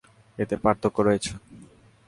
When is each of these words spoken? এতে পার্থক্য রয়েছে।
এতে 0.39 0.55
পার্থক্য 0.63 0.97
রয়েছে। 1.07 1.31